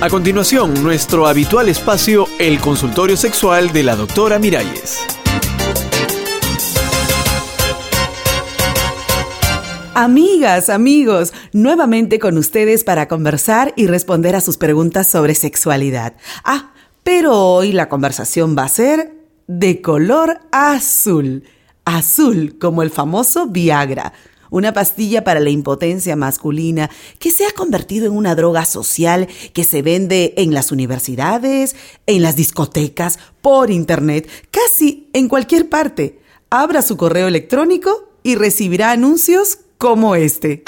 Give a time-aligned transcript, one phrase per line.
[0.00, 5.00] A continuación, nuestro habitual espacio, el consultorio sexual de la doctora Miralles.
[9.96, 16.14] Amigas, amigos, nuevamente con ustedes para conversar y responder a sus preguntas sobre sexualidad.
[16.44, 16.70] Ah,
[17.02, 19.14] pero hoy la conversación va a ser
[19.48, 21.42] de color azul.
[21.84, 24.12] Azul, como el famoso Viagra
[24.50, 29.64] una pastilla para la impotencia masculina que se ha convertido en una droga social que
[29.64, 36.20] se vende en las universidades, en las discotecas, por internet, casi en cualquier parte.
[36.50, 40.64] Abra su correo electrónico y recibirá anuncios como este.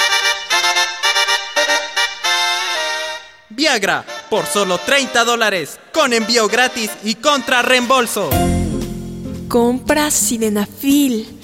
[3.50, 8.30] Viagra, por solo 30 dólares, con envío gratis y contra reembolso.
[9.48, 11.39] Compra Sidenafil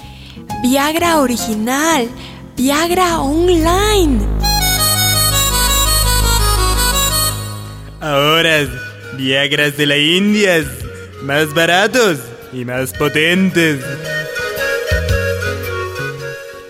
[0.63, 2.09] Viagra original,
[2.57, 4.19] Viagra online.
[8.01, 8.67] Ahora,
[9.19, 10.65] Viagras de la India,
[11.23, 12.19] más baratos
[12.55, 13.81] y más potentes.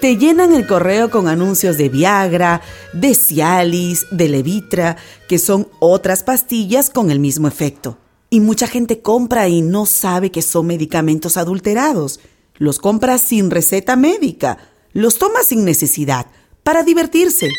[0.00, 4.96] Te llenan el correo con anuncios de Viagra, de Cialis, de Levitra,
[5.28, 7.98] que son otras pastillas con el mismo efecto.
[8.30, 12.18] Y mucha gente compra y no sabe que son medicamentos adulterados.
[12.58, 14.58] Los compra sin receta médica.
[14.92, 16.26] Los toma sin necesidad,
[16.62, 17.50] para divertirse.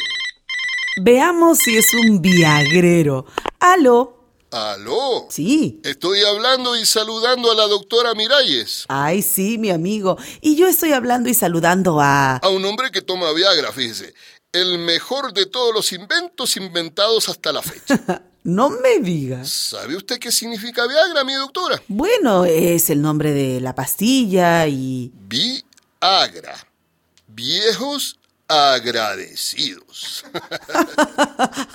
[1.03, 3.25] Veamos si es un viagrero.
[3.59, 4.17] ¿Aló?
[4.49, 5.27] ¿Aló?
[5.29, 5.79] Sí.
[5.83, 8.85] Estoy hablando y saludando a la doctora Miralles.
[8.87, 10.17] Ay, sí, mi amigo.
[10.41, 12.37] Y yo estoy hablando y saludando a...
[12.37, 14.15] A un hombre que toma Viagra, fíjese.
[14.51, 18.23] El mejor de todos los inventos inventados hasta la fecha.
[18.47, 19.43] No me diga.
[19.43, 21.83] ¿Sabe usted qué significa Viagra, mi doctora?
[21.89, 25.11] Bueno, es el nombre de la pastilla y...
[25.27, 26.55] Viagra.
[27.27, 28.17] Viejos
[28.47, 30.25] agradecidos.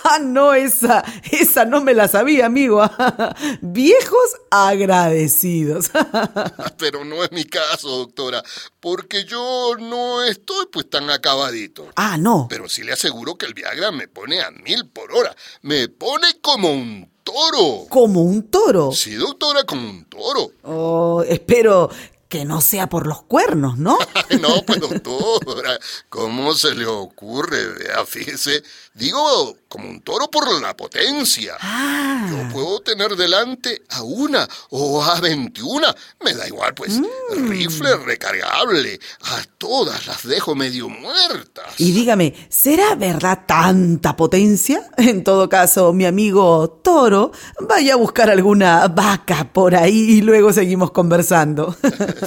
[0.05, 2.83] ah, no, esa, esa no me la sabía, amigo.
[3.61, 5.91] Viejos agradecidos.
[6.79, 8.43] Pero no es mi caso, doctora,
[8.81, 11.89] porque yo no estoy pues tan acabadito.
[11.97, 12.47] Ah, no.
[12.49, 15.35] Pero sí le aseguro que el Viagra me pone a mil por hora.
[15.63, 17.87] Me pone como un toro.
[17.89, 18.93] ¿Como un toro?
[18.93, 20.53] Sí, doctora, como un toro.
[20.63, 21.91] Oh, espero
[22.33, 23.99] que no sea por los cuernos, ¿no?
[24.41, 25.79] no, pues doctora,
[26.09, 27.63] ¿cómo se le ocurre?
[27.75, 28.63] Vea, fíjese,
[28.95, 31.57] digo, como un toro por la potencia.
[31.61, 32.27] Ah.
[32.31, 35.95] Yo puedo tener delante a una o a veintiuna,
[36.25, 37.49] me da igual, pues, Mm.
[37.51, 41.75] rifle recargable, a todas las dejo medio muertas.
[41.77, 44.89] Y dígame, ¿será verdad tanta potencia?
[44.97, 50.51] En todo caso, mi amigo Toro, vaya a buscar alguna vaca por ahí y luego
[50.53, 51.77] seguimos conversando.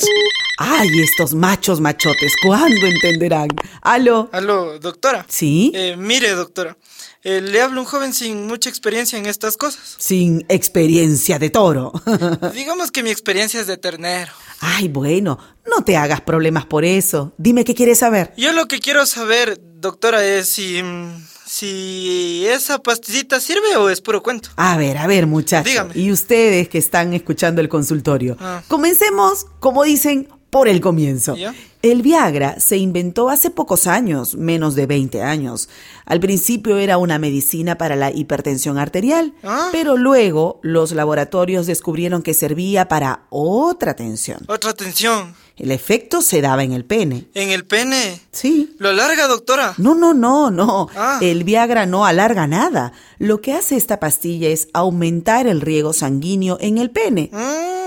[0.57, 3.49] Ay, estos machos machotes, ¿cuándo entenderán?
[3.81, 4.29] ¿Aló?
[4.31, 5.25] Aló, doctora.
[5.27, 5.71] ¿Sí?
[5.75, 6.77] Eh, mire, doctora,
[7.23, 9.95] eh, le hablo a un joven sin mucha experiencia en estas cosas.
[9.97, 11.91] Sin experiencia de toro.
[12.53, 14.31] Digamos que mi experiencia es de ternero.
[14.61, 17.33] Ay, bueno, no te hagas problemas por eso.
[17.37, 18.33] Dime qué quieres saber.
[18.37, 20.81] Yo lo que quiero saber, doctora, es si...
[20.81, 24.49] mm, si esa pastillita sirve o es puro cuento.
[24.57, 25.71] A ver, a ver, muchachos.
[25.71, 25.93] Dígame.
[25.95, 28.35] Y ustedes que están escuchando el consultorio.
[28.41, 28.61] Ah.
[28.67, 31.35] Comencemos, como dicen, por el comienzo.
[31.35, 31.53] ¿Ya?
[31.81, 35.67] El Viagra se inventó hace pocos años, menos de 20 años.
[36.05, 39.67] Al principio era una medicina para la hipertensión arterial, Ah.
[39.73, 44.39] pero luego los laboratorios descubrieron que servía para otra tensión.
[44.47, 45.35] Otra atención.
[45.57, 47.27] El efecto se daba en el pene.
[47.33, 48.21] En el pene.
[48.31, 48.75] Sí.
[48.79, 49.73] Lo alarga, doctora.
[49.77, 50.87] No, no, no, no.
[50.95, 51.19] Ah.
[51.21, 52.93] El Viagra no alarga nada.
[53.19, 57.84] Lo que hace esta pastilla es aumentar el riego sanguíneo en el pene, Mm.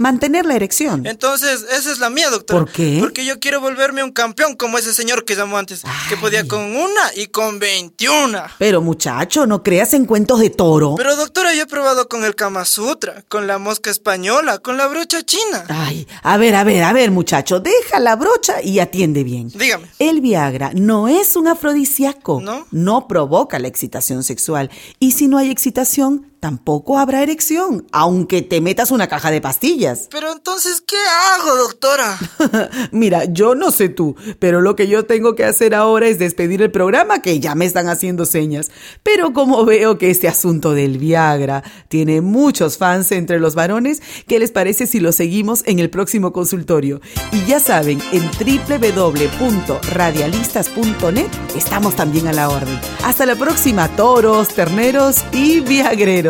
[0.00, 1.06] Mantener la erección.
[1.06, 2.64] Entonces, esa es la mía, doctora.
[2.64, 2.96] ¿Por qué?
[3.00, 6.74] Porque yo quiero volverme un campeón como ese señor que llamó antes, que podía con
[6.74, 8.42] una y con 21.
[8.58, 10.94] Pero muchacho, no creas en cuentos de toro.
[10.96, 14.86] Pero doctora, yo he probado con el Kama Sutra, con la mosca española, con la
[14.88, 15.64] brocha china.
[15.68, 19.50] Ay, a ver, a ver, a ver, muchacho, deja la brocha y atiende bien.
[19.54, 19.86] Dígame.
[19.98, 22.40] El Viagra no es un afrodisíaco.
[22.40, 22.66] ¿No?
[22.70, 24.70] No provoca la excitación sexual.
[24.98, 30.08] Y si no hay excitación, tampoco habrá erección, aunque te metas una caja de pastillas.
[30.10, 30.96] Pero entonces, ¿qué
[31.36, 32.18] hago, doctora?
[32.92, 36.62] Mira, yo no sé tú, pero lo que yo tengo que hacer ahora es despedir
[36.62, 38.70] el programa que ya me están haciendo señas.
[39.02, 44.38] Pero como veo que este asunto del Viagra tiene muchos fans entre los varones, ¿qué
[44.38, 47.02] les parece si lo seguimos en el próximo consultorio?
[47.32, 52.80] Y ya saben, en www.radialistas.net estamos también a la orden.
[53.04, 56.29] Hasta la próxima, toros, terneros y viagreros.